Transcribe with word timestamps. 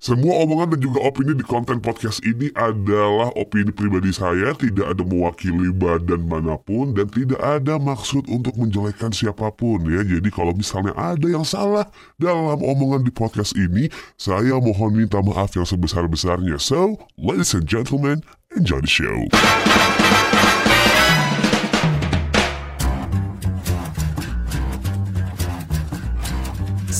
Semua 0.00 0.40
omongan 0.48 0.72
dan 0.72 0.80
juga 0.80 1.04
opini 1.04 1.36
di 1.36 1.44
konten 1.44 1.76
podcast 1.76 2.24
ini 2.24 2.48
adalah 2.56 3.36
opini 3.36 3.68
pribadi 3.68 4.08
saya, 4.16 4.56
tidak 4.56 4.96
ada 4.96 5.04
mewakili 5.04 5.68
badan 5.76 6.24
mana 6.24 6.56
pun 6.56 6.96
dan 6.96 7.04
tidak 7.12 7.36
ada 7.36 7.76
maksud 7.76 8.24
untuk 8.32 8.56
menjelekkan 8.56 9.12
siapa 9.12 9.52
pun 9.52 9.84
ya. 9.84 10.00
Jadi 10.00 10.32
kalau 10.32 10.56
misalnya 10.56 10.96
ada 10.96 11.28
yang 11.28 11.44
salah 11.44 11.84
dalam 12.16 12.64
omongan 12.64 13.04
di 13.04 13.12
podcast 13.12 13.52
ini, 13.60 13.92
saya 14.16 14.56
mohon 14.56 14.96
minta 14.96 15.20
maaf 15.20 15.52
yang 15.52 15.68
sebesar-besarnya. 15.68 16.56
So, 16.56 16.96
ladies 17.20 17.52
and 17.52 17.68
gentlemen, 17.68 18.24
enjoy 18.56 18.80
the 18.80 18.88
show. 18.88 19.28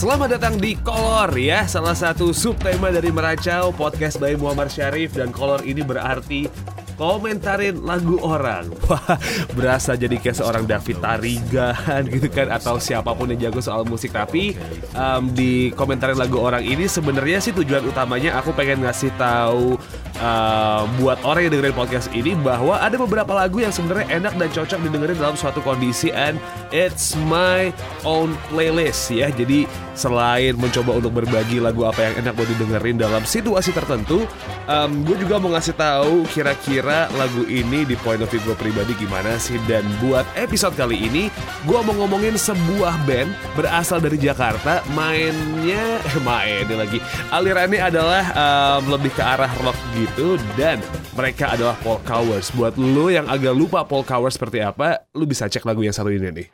Selamat 0.00 0.40
datang 0.40 0.56
di 0.56 0.80
Kolor 0.80 1.28
ya, 1.36 1.68
salah 1.68 1.92
satu 1.92 2.32
subtema 2.32 2.88
dari 2.88 3.12
Meracau 3.12 3.68
podcast 3.68 4.16
by 4.16 4.32
Muhammad 4.32 4.72
Syarif 4.72 5.12
dan 5.12 5.28
Kolor 5.28 5.60
ini 5.60 5.84
berarti 5.84 6.48
komentarin 6.96 7.84
lagu 7.84 8.16
orang. 8.24 8.72
Wah, 8.88 9.20
berasa 9.52 10.00
jadi 10.00 10.16
kayak 10.16 10.40
seorang 10.40 10.64
David 10.64 11.04
Tarigan 11.04 12.08
gitu 12.16 12.32
kan 12.32 12.48
atau 12.48 12.80
siapa 12.80 13.12
pun 13.12 13.28
yang 13.28 13.52
jago 13.52 13.60
soal 13.60 13.84
musik 13.84 14.16
tapi 14.16 14.56
um, 14.96 15.36
di 15.36 15.68
komentarin 15.76 16.16
lagu 16.16 16.40
orang 16.40 16.64
ini 16.64 16.88
sebenarnya 16.88 17.44
sih 17.44 17.52
tujuan 17.52 17.84
utamanya 17.84 18.40
aku 18.40 18.56
pengen 18.56 18.80
ngasih 18.80 19.12
tahu 19.20 19.76
uh, 20.20 20.86
buat 21.00 21.18
orang 21.26 21.48
yang 21.48 21.52
dengerin 21.58 21.76
podcast 21.76 22.08
ini 22.12 22.36
bahwa 22.38 22.78
ada 22.78 22.96
beberapa 22.96 23.32
lagu 23.34 23.60
yang 23.60 23.72
sebenarnya 23.72 24.06
enak 24.22 24.36
dan 24.36 24.48
cocok 24.52 24.78
didengerin 24.86 25.16
dalam 25.18 25.36
suatu 25.36 25.60
kondisi 25.64 26.12
and 26.12 26.36
it's 26.70 27.16
my 27.28 27.74
own 28.06 28.36
playlist 28.48 29.10
ya. 29.10 29.28
Jadi 29.32 29.66
selain 29.96 30.56
mencoba 30.56 30.96
untuk 30.96 31.12
berbagi 31.20 31.60
lagu 31.60 31.84
apa 31.84 32.08
yang 32.08 32.24
enak 32.24 32.32
buat 32.38 32.48
didengerin 32.56 32.96
dalam 32.96 33.22
situasi 33.26 33.74
tertentu, 33.76 34.24
um, 34.70 35.04
gue 35.04 35.16
juga 35.20 35.36
mau 35.36 35.52
ngasih 35.52 35.76
tahu 35.76 36.24
kira-kira 36.30 37.10
lagu 37.18 37.44
ini 37.44 37.84
di 37.84 37.96
point 38.00 38.22
of 38.22 38.30
view 38.32 38.40
gue 38.46 38.56
pribadi 38.56 38.96
gimana 38.96 39.36
sih. 39.36 39.58
Dan 39.68 39.84
buat 40.00 40.24
episode 40.40 40.72
kali 40.74 40.96
ini, 40.96 41.28
gue 41.68 41.78
mau 41.84 41.92
ngomongin 41.92 42.34
sebuah 42.40 42.96
band 43.04 43.32
berasal 43.54 44.00
dari 44.00 44.16
Jakarta, 44.16 44.80
mainnya 44.96 46.00
eh 46.10 46.14
mainnya 46.20 46.76
lagi 46.86 46.98
alirannya 47.30 47.80
adalah 47.80 48.24
um, 48.34 48.92
lebih 48.92 49.12
ke 49.14 49.22
arah 49.22 49.50
rock 49.62 49.78
gitu 49.94 50.09
dan 50.58 50.82
mereka 51.14 51.54
adalah 51.54 51.76
Paul 51.80 52.00
Cowers. 52.02 52.50
Buat 52.54 52.74
lo 52.80 53.10
yang 53.12 53.30
agak 53.30 53.54
lupa 53.54 53.86
Paul 53.86 54.02
Cowers 54.02 54.34
seperti 54.34 54.64
apa, 54.64 55.06
lo 55.14 55.28
bisa 55.28 55.46
cek 55.46 55.62
lagu 55.62 55.84
yang 55.84 55.94
satu 55.94 56.10
ini 56.10 56.30
nih. 56.30 56.46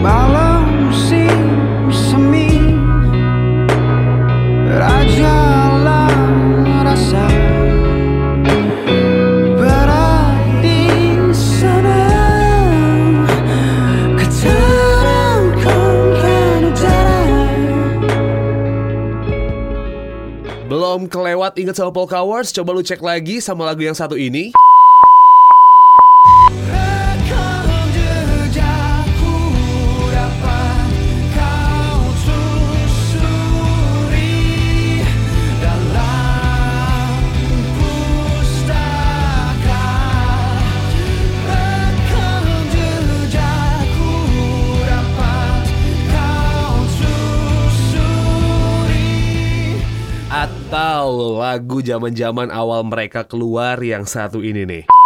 Malam 0.00 0.88
semi 1.90 2.48
Rajalah 4.70 5.49
kelewat 21.10 21.58
inget 21.58 21.74
sama 21.74 21.90
Paul 21.90 22.06
Cowers, 22.06 22.54
coba 22.54 22.70
lu 22.70 22.86
cek 22.86 23.02
lagi 23.02 23.42
sama 23.42 23.66
lagu 23.66 23.82
yang 23.82 23.98
satu 23.98 24.14
ini. 24.14 24.54
Lagu 51.50 51.82
zaman-zaman 51.82 52.46
awal 52.54 52.86
mereka 52.86 53.26
keluar 53.26 53.74
yang 53.82 54.06
satu 54.06 54.38
ini 54.38 54.62
nih. 54.62 54.99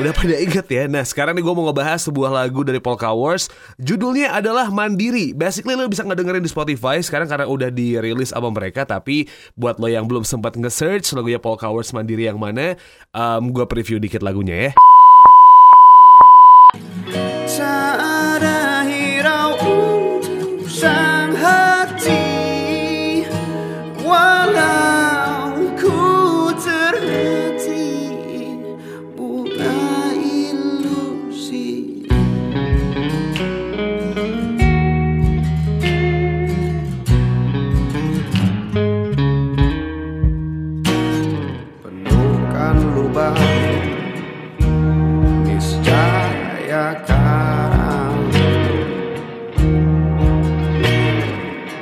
Udah 0.00 0.08
pada 0.16 0.36
inget 0.40 0.66
ya. 0.72 0.88
Nah 0.88 1.04
sekarang 1.04 1.36
nih 1.36 1.44
gue 1.44 1.54
mau 1.54 1.68
ngebahas 1.68 2.00
sebuah 2.08 2.32
lagu 2.32 2.64
dari 2.64 2.80
Paul 2.80 2.96
Cowers. 2.96 3.52
Judulnya 3.76 4.32
adalah 4.32 4.72
Mandiri. 4.72 5.36
Basically 5.36 5.76
lo 5.76 5.84
bisa 5.86 6.00
ngedengerin 6.02 6.40
di 6.40 6.48
Spotify 6.48 6.98
sekarang 7.04 7.28
karena 7.28 7.44
udah 7.44 7.68
dirilis 7.68 8.32
album 8.32 8.56
mereka. 8.56 8.88
Tapi 8.88 9.28
buat 9.52 9.76
lo 9.76 9.92
yang 9.92 10.08
belum 10.08 10.24
sempat 10.24 10.56
nge-search 10.56 11.12
lagunya 11.12 11.36
Paul 11.36 11.60
Cowers 11.60 11.92
Mandiri 11.92 12.24
yang 12.24 12.40
mana, 12.40 12.74
um, 13.12 13.52
gue 13.52 13.68
preview 13.68 14.00
dikit 14.00 14.24
lagunya 14.24 14.70
ya. 14.70 14.70
Tak 17.52 17.96
ada 18.00 18.88
hirau 18.88 19.60
untuk 19.60 20.66
Penuhkan 42.72 42.96
lubang 42.96 43.36
niscaya 45.44 46.96
karang 47.04 48.16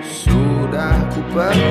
sudah 0.02 0.98
ku 1.14 1.22
petaan 1.30 1.69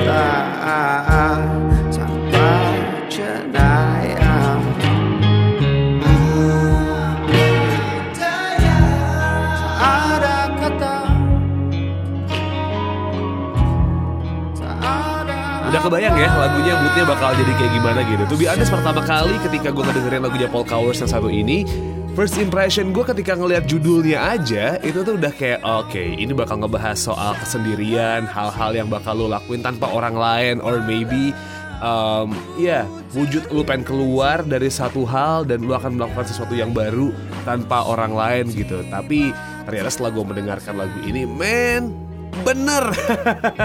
Udah 15.80 15.96
kebayang 15.96 16.12
ya 16.12 16.28
lagunya 16.36 16.74
moodnya 16.76 17.04
bakal 17.08 17.32
jadi 17.40 17.52
kayak 17.56 17.72
gimana 17.72 18.00
gitu. 18.04 18.22
Tuh 18.28 18.38
honest 18.52 18.68
pertama 18.68 19.00
kali 19.00 19.32
ketika 19.48 19.72
gue 19.72 19.80
ngedengerin 19.80 20.20
lagunya 20.28 20.48
Paul 20.52 20.68
Cowers 20.68 21.00
yang 21.00 21.08
satu 21.08 21.32
ini 21.32 21.64
First 22.12 22.36
impression 22.36 22.92
gue 22.92 23.00
ketika 23.00 23.32
ngelihat 23.32 23.64
judulnya 23.64 24.20
aja 24.20 24.76
Itu 24.84 25.00
tuh 25.08 25.16
udah 25.16 25.32
kayak 25.32 25.64
oke 25.64 26.20
ini 26.20 26.36
bakal 26.36 26.60
ngebahas 26.60 27.00
soal 27.00 27.32
kesendirian 27.32 28.28
Hal-hal 28.28 28.76
yang 28.76 28.92
bakal 28.92 29.24
lo 29.24 29.32
lakuin 29.32 29.64
tanpa 29.64 29.88
orang 29.88 30.20
lain 30.20 30.60
Or 30.60 30.84
maybe 30.84 31.32
um, 31.80 32.36
ya 32.60 32.84
wujud 33.16 33.48
lu 33.48 33.64
pengen 33.64 33.88
keluar 33.88 34.44
dari 34.44 34.68
satu 34.68 35.08
hal 35.08 35.48
dan 35.48 35.64
lu 35.64 35.72
akan 35.72 35.96
melakukan 35.96 36.28
sesuatu 36.28 36.52
yang 36.52 36.76
baru 36.76 37.08
tanpa 37.48 37.88
orang 37.88 38.12
lain 38.12 38.52
gitu. 38.52 38.84
Tapi 38.92 39.32
ternyata 39.64 39.88
setelah 39.88 40.12
gue 40.12 40.24
mendengarkan 40.28 40.76
lagu 40.76 41.00
ini 41.08 41.24
men 41.24 42.09
Bener. 42.46 42.84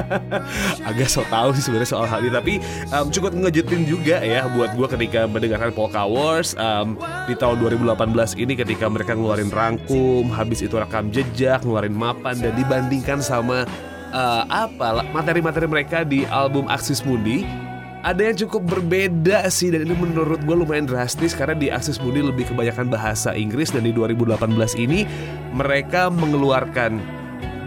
Agak 0.90 1.08
so 1.08 1.22
tau 1.32 1.54
sih 1.56 1.64
sebenarnya 1.64 1.90
soal 1.90 2.06
hal 2.10 2.20
ini 2.26 2.34
Tapi 2.34 2.54
um, 2.92 3.08
cukup 3.14 3.32
ngejutin 3.34 3.88
juga 3.88 4.20
ya 4.20 4.46
Buat 4.52 4.76
gue 4.76 4.88
ketika 4.98 5.26
mendengarkan 5.30 5.72
Polka 5.72 6.04
Wars 6.04 6.58
um, 6.58 7.00
Di 7.30 7.34
tahun 7.38 7.62
2018 7.62 8.42
ini 8.42 8.54
ketika 8.58 8.86
mereka 8.92 9.14
ngeluarin 9.16 9.50
rangkum 9.54 10.28
Habis 10.34 10.66
itu 10.66 10.76
rekam 10.76 11.10
jejak, 11.14 11.64
ngeluarin 11.64 11.96
mapan 11.96 12.38
Dan 12.42 12.54
dibandingkan 12.58 13.22
sama 13.24 13.64
uh, 14.16 14.44
apa 14.48 15.04
materi-materi 15.12 15.68
mereka 15.68 16.08
di 16.08 16.24
album 16.28 16.72
Axis 16.72 17.04
Mundi 17.04 17.66
ada 18.06 18.22
yang 18.22 18.38
cukup 18.38 18.70
berbeda 18.70 19.50
sih 19.50 19.74
dan 19.74 19.90
ini 19.90 19.98
menurut 19.98 20.38
gue 20.46 20.56
lumayan 20.56 20.86
drastis 20.86 21.34
karena 21.34 21.58
di 21.58 21.74
Axis 21.74 21.98
Mundi 21.98 22.22
lebih 22.22 22.46
kebanyakan 22.54 22.94
bahasa 22.94 23.34
Inggris 23.34 23.74
dan 23.74 23.82
di 23.82 23.90
2018 23.90 24.46
ini 24.78 25.10
mereka 25.58 26.14
mengeluarkan 26.14 27.02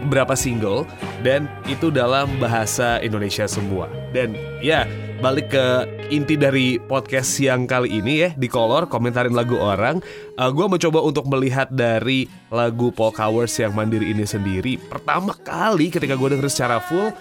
berapa 0.07 0.37
single 0.37 0.87
dan 1.25 1.51
itu 1.67 1.91
dalam 1.91 2.31
bahasa 2.39 3.03
Indonesia 3.03 3.43
semua. 3.49 3.91
Dan 4.15 4.33
ya, 4.63 4.87
balik 5.19 5.51
ke 5.51 5.67
inti 6.09 6.39
dari 6.39 6.79
podcast 6.79 7.35
siang 7.35 7.67
kali 7.67 7.99
ini 7.99 8.13
ya 8.23 8.29
di 8.39 8.47
Color 8.47 8.87
komentarin 8.87 9.35
lagu 9.35 9.59
orang. 9.59 9.99
Uh, 10.39 10.49
gue 10.49 10.65
mencoba 10.65 11.03
untuk 11.03 11.27
melihat 11.27 11.67
dari 11.67 12.31
lagu 12.47 12.89
Paul 12.95 13.11
Cowers 13.11 13.51
yang 13.59 13.75
mandiri 13.75 14.15
ini 14.15 14.23
sendiri. 14.23 14.79
Pertama 14.79 15.35
kali 15.35 15.91
ketika 15.91 16.15
gue 16.15 16.29
denger 16.31 16.47
secara 16.47 16.79
full, 16.79 17.11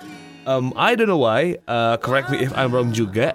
um, 0.47 0.71
I 0.79 0.95
don't 0.95 1.11
know 1.11 1.21
why, 1.21 1.59
uh, 1.67 1.99
correct 1.99 2.31
me 2.31 2.39
if 2.39 2.55
I'm 2.55 2.71
wrong 2.71 2.95
juga. 2.95 3.35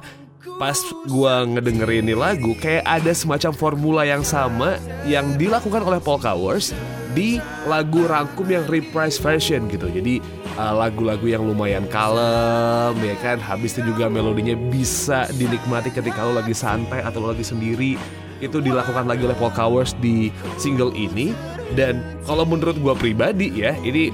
Pas 0.62 0.78
gue 1.10 1.34
ngedengerin 1.50 2.08
ini 2.08 2.16
lagu, 2.16 2.54
kayak 2.62 2.86
ada 2.86 3.12
semacam 3.12 3.52
formula 3.52 4.02
yang 4.06 4.24
sama 4.24 4.78
yang 5.04 5.34
dilakukan 5.36 5.82
oleh 5.82 6.00
Paul 6.00 6.22
Cowers 6.22 6.72
di 7.14 7.38
lagu 7.70 8.06
rangkum 8.06 8.46
yang 8.50 8.66
reprise 8.68 9.22
version 9.22 9.70
gitu. 9.70 9.88
Jadi 9.90 10.20
uh, 10.58 10.74
lagu-lagu 10.74 11.24
yang 11.26 11.46
lumayan 11.46 11.86
kalem 11.88 12.94
ya 13.00 13.16
kan. 13.22 13.38
Habis 13.40 13.78
itu 13.78 13.94
juga 13.94 14.10
melodinya 14.10 14.58
bisa 14.58 15.30
dinikmati 15.34 15.94
ketika 15.94 16.26
lo 16.26 16.38
lagi 16.38 16.54
santai 16.54 17.06
atau 17.06 17.24
lo 17.24 17.32
lagi 17.32 17.46
sendiri. 17.46 17.96
Itu 18.44 18.60
dilakukan 18.60 19.08
lagi 19.08 19.24
oleh 19.24 19.38
Paul 19.40 19.56
Cowers 19.56 19.96
di 20.02 20.34
single 20.60 20.92
ini. 20.98 21.32
Dan 21.74 22.04
kalau 22.28 22.44
menurut 22.44 22.76
gue 22.78 22.94
pribadi 22.94 23.50
ya, 23.64 23.74
ini 23.82 24.12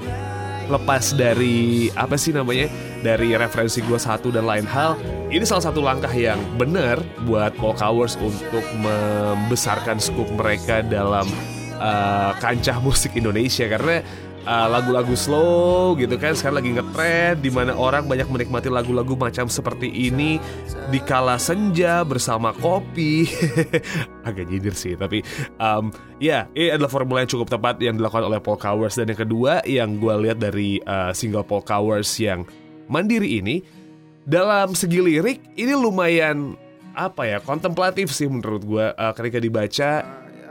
lepas 0.70 1.18
dari 1.18 1.90
apa 1.98 2.14
sih 2.14 2.30
namanya 2.30 2.70
dari 3.02 3.34
referensi 3.34 3.82
gue 3.82 3.98
satu 3.98 4.30
dan 4.30 4.46
lain 4.46 4.62
hal 4.70 4.94
ini 5.34 5.42
salah 5.42 5.66
satu 5.66 5.82
langkah 5.82 6.10
yang 6.14 6.38
benar 6.54 7.02
buat 7.26 7.50
Paul 7.58 7.74
Cowers 7.74 8.14
untuk 8.22 8.62
membesarkan 8.78 9.98
scoop 9.98 10.30
mereka 10.38 10.82
dalam 10.86 11.26
uh, 11.80 12.36
kancah 12.36 12.76
musik 12.84 13.16
Indonesia. 13.16 13.64
Karena 13.66 14.04
uh, 14.46 14.66
lagu-lagu 14.70 15.12
slow 15.16 15.96
gitu 15.98 16.16
kan 16.16 16.36
sekarang 16.36 16.62
lagi 16.62 16.70
ngetrend 16.76 17.38
di 17.42 17.50
mana 17.52 17.72
orang 17.76 18.06
banyak 18.06 18.28
menikmati 18.28 18.68
lagu-lagu 18.72 19.16
macam 19.16 19.50
seperti 19.50 19.88
ini 19.90 20.40
di 20.88 21.00
kala 21.02 21.36
senja 21.40 22.04
bersama 22.06 22.54
kopi. 22.56 23.26
Agak 24.28 24.46
nyindir 24.48 24.76
sih 24.76 24.94
tapi 24.96 25.24
um, 25.58 25.90
ya 26.20 26.44
yeah, 26.46 26.56
ini 26.56 26.68
adalah 26.76 26.90
formula 26.92 27.24
yang 27.24 27.30
cukup 27.30 27.48
tepat 27.50 27.80
yang 27.82 27.96
dilakukan 27.96 28.24
oleh 28.24 28.40
Paul 28.40 28.60
Cowers. 28.60 28.96
Dan 28.96 29.12
yang 29.12 29.20
kedua 29.20 29.52
yang 29.66 29.98
gue 29.98 30.14
lihat 30.28 30.38
dari 30.40 30.80
uh, 30.84 31.12
single 31.12 31.44
Paul 31.44 31.64
Cowers 31.64 32.08
yang 32.20 32.44
mandiri 32.90 33.40
ini 33.40 33.62
dalam 34.26 34.76
segi 34.76 35.00
lirik 35.00 35.56
ini 35.56 35.72
lumayan 35.72 36.54
apa 36.90 37.22
ya 37.22 37.38
kontemplatif 37.38 38.10
sih 38.10 38.26
menurut 38.26 38.62
gue 38.66 38.86
uh, 38.92 39.12
ketika 39.14 39.38
dibaca 39.38 39.90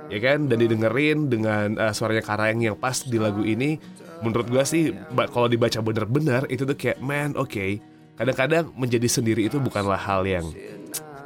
ya 0.09 0.19
kan? 0.19 0.50
Dan 0.50 0.57
didengerin 0.59 1.29
dengan 1.29 1.77
uh, 1.77 1.94
suaranya 1.94 2.25
Karayang 2.25 2.59
yang 2.61 2.77
pas 2.77 3.06
di 3.06 3.15
lagu 3.15 3.45
ini. 3.45 3.79
Menurut 4.19 4.51
gue 4.51 4.63
sih 4.67 4.91
kalau 5.31 5.47
dibaca 5.47 5.79
bener-bener 5.79 6.44
itu 6.51 6.67
tuh 6.67 6.75
kayak 6.75 7.00
man 7.00 7.33
oke. 7.39 7.50
Okay. 7.50 7.79
kadang-kadang 8.19 8.75
menjadi 8.75 9.07
sendiri 9.07 9.47
itu 9.47 9.63
bukanlah 9.63 9.95
hal 9.95 10.27
yang 10.27 10.44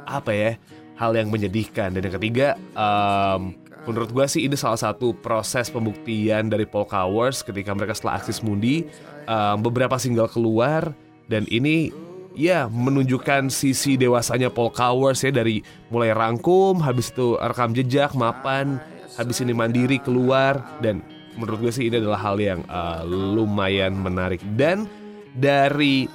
apa 0.06 0.30
ya 0.30 0.50
hal 0.94 1.10
yang 1.18 1.26
menyedihkan. 1.26 1.90
Dan 1.90 2.06
yang 2.06 2.14
ketiga 2.14 2.54
um, 2.78 3.58
menurut 3.84 4.14
gue 4.14 4.26
sih 4.30 4.46
ini 4.46 4.54
salah 4.54 4.78
satu 4.78 5.10
proses 5.18 5.68
pembuktian 5.74 6.46
dari 6.46 6.64
Paul 6.64 6.86
Cowers 6.86 7.42
ketika 7.42 7.74
mereka 7.74 7.98
setelah 7.98 8.22
Axis 8.22 8.40
Mundi 8.46 8.86
um, 9.26 9.58
beberapa 9.58 9.98
single 9.98 10.30
keluar. 10.30 10.94
Dan 11.24 11.48
ini 11.48 11.88
ya 12.34 12.66
menunjukkan 12.66 13.48
sisi 13.48 13.94
dewasanya 13.94 14.50
Paul 14.50 14.74
Cowers 14.74 15.22
ya 15.22 15.30
dari 15.30 15.62
mulai 15.88 16.10
rangkum, 16.12 16.82
habis 16.82 17.14
itu 17.14 17.38
rekam 17.38 17.72
jejak, 17.72 18.12
mapan, 18.18 18.82
habis 19.14 19.40
ini 19.40 19.54
mandiri 19.54 20.02
keluar 20.02 20.60
dan 20.82 21.00
menurut 21.38 21.66
gue 21.66 21.72
sih 21.74 21.90
ini 21.90 21.98
adalah 21.98 22.20
hal 22.20 22.36
yang 22.38 22.60
uh, 22.66 23.02
lumayan 23.06 23.94
menarik. 23.94 24.42
Dan 24.54 24.86
dari 25.34 26.06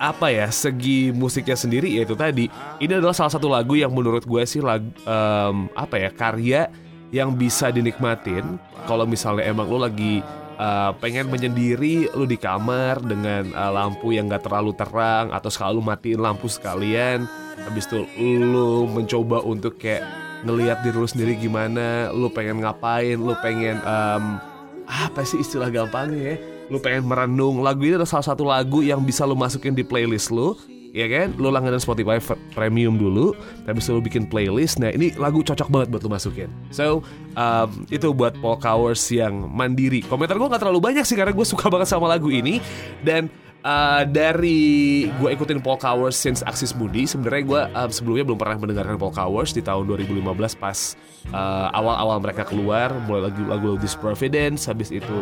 apa 0.00 0.32
ya 0.32 0.48
segi 0.48 1.12
musiknya 1.12 1.60
sendiri 1.60 1.92
yaitu 1.92 2.16
tadi 2.16 2.48
ini 2.80 2.92
adalah 2.96 3.12
salah 3.12 3.36
satu 3.36 3.52
lagu 3.52 3.76
yang 3.76 3.92
menurut 3.92 4.24
gue 4.24 4.42
sih 4.48 4.64
lagu 4.64 4.88
um, 5.04 5.68
apa 5.76 6.00
ya 6.00 6.08
karya 6.08 6.72
yang 7.12 7.36
bisa 7.36 7.68
dinikmatin. 7.68 8.56
Kalau 8.88 9.04
misalnya 9.04 9.44
emang 9.44 9.68
lo 9.68 9.84
lagi 9.84 10.24
uh, 10.60 10.92
pengen 11.00 11.32
menyendiri 11.32 12.12
lu 12.12 12.28
di 12.28 12.36
kamar 12.36 13.00
dengan 13.00 13.48
uh, 13.56 13.72
lampu 13.72 14.12
yang 14.12 14.28
gak 14.28 14.44
terlalu 14.44 14.76
terang 14.76 15.32
atau 15.32 15.48
selalu 15.48 15.80
matiin 15.80 16.20
lampu 16.20 16.46
sekalian. 16.46 17.24
Habis 17.64 17.88
itu 17.88 18.04
lu 18.40 18.84
mencoba 18.84 19.40
untuk 19.40 19.80
kayak 19.80 20.04
ngelihat 20.44 20.84
diri 20.84 20.96
lu 20.96 21.08
sendiri 21.08 21.36
gimana 21.36 22.08
lu 22.16 22.32
pengen 22.32 22.64
ngapain 22.64 23.20
lu 23.20 23.36
pengen 23.44 23.76
um, 23.84 24.40
apa 24.88 25.24
sih 25.24 25.40
istilah 25.40 25.72
gampangnya 25.72 26.34
ya? 26.34 26.36
Lu 26.70 26.78
pengen 26.78 27.02
merenung. 27.08 27.64
Lagu 27.64 27.82
ini 27.82 27.98
adalah 27.98 28.06
salah 28.08 28.28
satu 28.30 28.46
lagu 28.46 28.84
yang 28.84 29.02
bisa 29.02 29.26
lu 29.26 29.34
masukin 29.34 29.74
di 29.74 29.82
playlist 29.82 30.30
lu 30.30 30.54
ya 30.90 31.06
kan? 31.06 31.34
Lu 31.38 31.50
langganan 31.50 31.78
Spotify 31.82 32.18
premium 32.54 32.98
dulu 32.98 33.34
tapi 33.64 33.78
selalu 33.78 34.10
bikin 34.10 34.26
playlist. 34.26 34.82
Nah 34.82 34.90
ini 34.90 35.14
lagu 35.16 35.42
cocok 35.42 35.68
banget 35.70 35.88
buat 35.90 36.02
lu 36.02 36.10
masukin. 36.10 36.50
So 36.74 37.02
um, 37.34 37.70
itu 37.90 38.10
buat 38.14 38.36
Paul 38.38 38.58
Cowers 38.58 39.02
yang 39.10 39.48
mandiri. 39.50 40.02
Komentar 40.06 40.36
gue 40.36 40.48
gak 40.50 40.62
terlalu 40.62 40.80
banyak 40.82 41.04
sih 41.06 41.16
karena 41.18 41.32
gue 41.34 41.46
suka 41.46 41.70
banget 41.72 41.88
sama 41.90 42.10
lagu 42.10 42.28
ini. 42.28 42.58
Dan 43.02 43.30
Uh, 43.60 44.08
dari 44.08 45.04
gue 45.20 45.36
ikutin 45.36 45.60
Paul 45.60 45.76
Cowers 45.76 46.16
since 46.16 46.40
Axis 46.48 46.72
Mundi 46.72 47.04
sebenarnya 47.04 47.44
gue 47.44 47.60
um, 47.76 47.90
sebelumnya 47.92 48.24
belum 48.24 48.40
pernah 48.40 48.56
mendengarkan 48.56 48.96
Paul 48.96 49.12
Cowers. 49.12 49.52
Di 49.52 49.60
tahun 49.60 49.84
2015 49.84 50.24
pas 50.56 50.96
uh, 51.28 51.68
awal-awal 51.76 52.24
mereka 52.24 52.48
keluar 52.48 52.88
mulai 53.04 53.28
lagu-lagu 53.28 53.76
This 53.76 53.92
Providence 53.92 54.64
habis 54.64 54.88
itu 54.88 55.20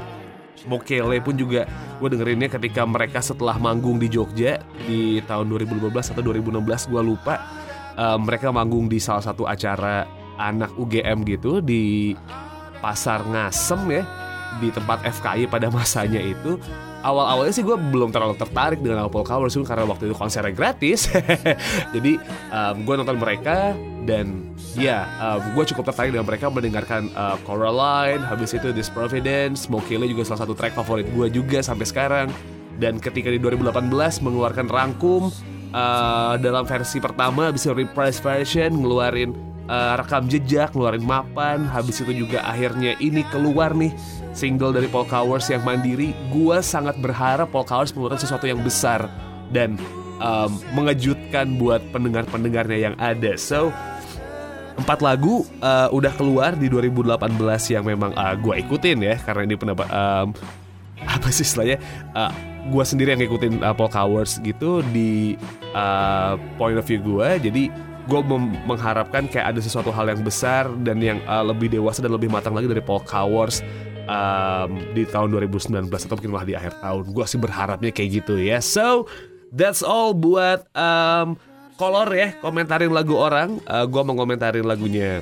Mokele 0.66 1.22
pun 1.22 1.38
juga 1.38 1.68
gue 2.02 2.08
dengerinnya 2.10 2.50
ketika 2.50 2.82
mereka 2.82 3.22
setelah 3.22 3.54
manggung 3.60 4.00
di 4.02 4.10
Jogja 4.10 4.58
di 4.88 5.22
tahun 5.28 5.46
2015 5.54 6.16
atau 6.16 6.22
2016 6.24 6.90
gue 6.90 7.02
lupa 7.04 7.34
uh, 7.94 8.18
mereka 8.18 8.50
manggung 8.50 8.90
di 8.90 8.98
salah 8.98 9.22
satu 9.22 9.46
acara 9.46 10.08
anak 10.38 10.74
UGM 10.78 11.26
gitu 11.26 11.62
di 11.62 12.14
pasar 12.78 13.26
Ngasem 13.26 13.82
ya 13.90 14.02
di 14.58 14.68
tempat 14.72 15.04
FKI 15.06 15.46
pada 15.46 15.70
masanya 15.70 16.18
itu 16.18 16.58
awal-awalnya 17.02 17.54
sih 17.54 17.62
gue 17.62 17.78
belum 17.78 18.10
terlalu 18.10 18.34
tertarik 18.34 18.80
dengan 18.82 19.06
Apple 19.06 19.22
Colors 19.22 19.54
karena 19.62 19.86
waktu 19.86 20.10
itu 20.10 20.14
konsernya 20.16 20.50
gratis. 20.50 21.06
Jadi 21.94 22.18
um, 22.50 22.76
gue 22.82 22.94
nonton 22.98 23.18
mereka 23.18 23.74
dan 24.02 24.56
ya 24.74 25.06
um, 25.20 25.54
gue 25.54 25.64
cukup 25.74 25.92
tertarik 25.92 26.10
dengan 26.10 26.26
mereka 26.26 26.50
mendengarkan 26.50 27.12
uh, 27.14 27.36
Coraline 27.46 28.24
habis 28.24 28.54
itu 28.56 28.74
This 28.74 28.90
Providence 28.90 29.70
Smokey 29.70 30.00
juga 30.10 30.26
salah 30.26 30.46
satu 30.46 30.54
track 30.56 30.74
favorit 30.74 31.06
gue 31.12 31.26
juga 31.30 31.62
sampai 31.62 31.86
sekarang. 31.86 32.28
Dan 32.78 33.02
ketika 33.02 33.26
di 33.26 33.42
2018 33.42 33.90
mengeluarkan 34.22 34.70
rangkum 34.70 35.34
uh, 35.74 36.34
dalam 36.38 36.62
versi 36.62 37.02
pertama 37.02 37.50
bisa 37.50 37.74
reprise 37.74 38.22
version 38.22 38.70
ngeluarin 38.70 39.47
uh, 39.68 39.94
rekam 40.00 40.26
jejak 40.26 40.72
ngeluarin 40.74 41.04
mapan 41.04 41.68
habis 41.68 42.00
itu 42.00 42.26
juga 42.26 42.42
akhirnya 42.42 42.96
ini 42.98 43.22
keluar 43.28 43.76
nih 43.76 43.92
single 44.38 44.70
dari 44.70 44.86
Paul 44.86 45.08
Cowers 45.10 45.50
yang 45.50 45.66
mandiri, 45.66 46.14
gue 46.30 46.58
sangat 46.62 46.94
berharap 47.02 47.50
Paul 47.50 47.66
Cowers 47.66 47.90
mengeluarkan 47.90 48.22
sesuatu 48.22 48.46
yang 48.46 48.62
besar 48.62 49.10
dan 49.50 49.74
um, 50.22 50.50
mengejutkan 50.78 51.58
buat 51.58 51.82
pendengar-pendengarnya 51.90 52.78
yang 52.78 52.94
ada. 53.02 53.34
So, 53.34 53.74
empat 54.78 55.02
lagu 55.02 55.42
uh, 55.58 55.90
udah 55.90 56.14
keluar 56.14 56.54
di 56.54 56.70
2018 56.70 57.18
yang 57.74 57.82
memang 57.82 58.14
uh, 58.14 58.34
gue 58.38 58.54
ikutin 58.62 58.98
ya, 59.02 59.18
karena 59.18 59.42
ini 59.42 59.58
pendapat 59.58 59.90
um, 59.90 60.30
apa 61.02 61.28
sih 61.34 61.42
istilahnya? 61.42 61.82
Uh, 62.14 62.30
gue 62.68 62.84
sendiri 62.84 63.16
yang 63.16 63.20
ngikutin 63.26 63.64
uh, 63.64 63.74
Paul 63.74 63.90
Cowers 63.90 64.38
gitu 64.44 64.86
di 64.94 65.34
uh, 65.74 66.38
point 66.60 66.78
of 66.78 66.86
view 66.86 67.02
gue, 67.02 67.50
jadi 67.50 67.87
gue 68.08 68.20
mengharapkan 68.64 69.28
kayak 69.28 69.52
ada 69.54 69.60
sesuatu 69.60 69.92
hal 69.92 70.08
yang 70.08 70.24
besar 70.24 70.64
dan 70.80 70.96
yang 70.98 71.20
uh, 71.28 71.44
lebih 71.44 71.68
dewasa 71.68 72.00
dan 72.00 72.16
lebih 72.16 72.32
matang 72.32 72.56
lagi 72.56 72.64
dari 72.64 72.80
Paul 72.80 73.04
Cowers 73.04 73.60
um, 74.08 74.80
di 74.96 75.04
tahun 75.04 75.28
2019 75.36 75.92
atau 75.92 76.16
mungkin 76.16 76.32
malah 76.32 76.48
di 76.48 76.56
akhir 76.56 76.80
tahun. 76.80 77.04
Gue 77.12 77.24
sih 77.28 77.36
berharapnya 77.36 77.92
kayak 77.92 78.24
gitu 78.24 78.40
ya. 78.40 78.64
So 78.64 79.06
that's 79.52 79.84
all 79.84 80.16
buat 80.16 80.64
um, 80.72 81.36
kolor 81.76 82.08
ya 82.16 82.32
komentarin 82.40 82.90
lagu 82.90 83.14
orang. 83.14 83.60
Uh, 83.68 83.84
gue 83.84 84.02
mau 84.02 84.16
komentarin 84.16 84.64
lagunya 84.64 85.20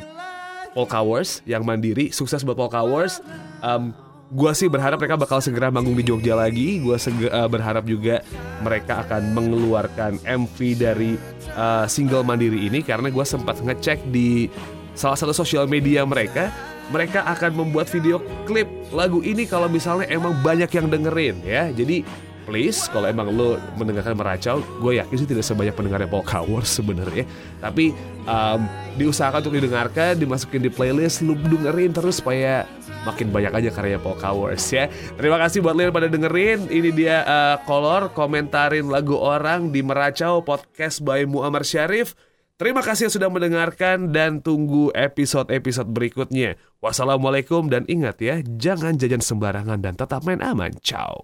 Paul 0.72 0.86
Cowers 0.86 1.42
yang 1.42 1.66
mandiri. 1.66 2.14
Sukses 2.14 2.46
buat 2.46 2.54
Paul 2.54 2.70
Cowers. 2.70 3.18
Um, 3.66 3.90
Gua 4.26 4.50
sih 4.50 4.66
berharap 4.66 4.98
mereka 4.98 5.14
bakal 5.14 5.38
segera 5.38 5.70
manggung 5.70 5.94
di 5.94 6.02
Jogja 6.02 6.34
lagi. 6.34 6.82
Gua 6.82 6.98
sege- 6.98 7.30
eh, 7.30 7.48
berharap 7.48 7.86
juga 7.86 8.26
mereka 8.58 9.06
akan 9.06 9.30
mengeluarkan 9.30 10.18
MV 10.26 10.58
dari 10.74 11.14
eh, 11.46 11.86
single 11.86 12.26
Mandiri 12.26 12.66
ini 12.66 12.82
karena 12.82 13.06
gua 13.14 13.22
sempat 13.22 13.62
ngecek 13.62 14.10
di 14.10 14.50
salah 14.98 15.14
satu 15.14 15.30
sosial 15.30 15.70
media 15.70 16.02
mereka. 16.02 16.50
Mereka 16.86 17.22
akan 17.22 17.66
membuat 17.66 17.90
video 17.90 18.22
klip 18.46 18.66
lagu 18.94 19.18
ini 19.22 19.42
kalau 19.46 19.66
misalnya 19.66 20.06
emang 20.06 20.34
banyak 20.42 20.70
yang 20.70 20.86
dengerin 20.86 21.36
ya. 21.42 21.70
Jadi 21.70 22.02
please 22.46 22.86
kalau 22.94 23.10
emang 23.10 23.28
lo 23.34 23.58
mendengarkan 23.74 24.14
meracau 24.14 24.62
gue 24.80 25.02
yakin 25.02 25.16
sih 25.18 25.28
tidak 25.28 25.42
sebanyak 25.42 25.74
pendengarnya 25.74 26.06
Paul 26.06 26.22
Cowers 26.22 26.70
sebenarnya 26.78 27.26
tapi 27.58 27.90
um, 28.24 28.64
diusahakan 28.94 29.42
untuk 29.42 29.58
didengarkan 29.58 30.16
dimasukin 30.16 30.62
di 30.62 30.70
playlist 30.70 31.26
lu 31.26 31.34
dengerin 31.34 31.90
terus 31.90 32.22
supaya 32.22 32.64
makin 33.02 33.34
banyak 33.34 33.52
aja 33.52 33.70
karya 33.74 33.98
Paul 33.98 34.16
Cowers 34.16 34.62
ya 34.70 34.86
terima 35.18 35.42
kasih 35.42 35.60
buat 35.60 35.74
lo 35.74 35.82
yang 35.82 35.92
pada 35.92 36.06
dengerin 36.06 36.70
ini 36.70 36.94
dia 36.94 37.26
uh, 37.26 37.56
kolor 37.66 38.14
komentarin 38.14 38.86
lagu 38.86 39.18
orang 39.18 39.74
di 39.74 39.82
meracau 39.82 40.46
podcast 40.46 41.02
by 41.02 41.26
Muammar 41.26 41.66
Syarif 41.66 42.14
Terima 42.56 42.80
kasih 42.80 43.04
yang 43.04 43.14
sudah 43.20 43.28
mendengarkan 43.28 44.16
dan 44.16 44.40
tunggu 44.40 44.88
episode-episode 44.96 45.92
berikutnya. 45.92 46.56
Wassalamualaikum 46.80 47.68
dan 47.68 47.84
ingat 47.84 48.16
ya, 48.24 48.40
jangan 48.40 48.96
jajan 48.96 49.20
sembarangan 49.20 49.76
dan 49.84 49.92
tetap 49.92 50.24
main 50.24 50.40
aman. 50.40 50.72
Ciao. 50.80 51.20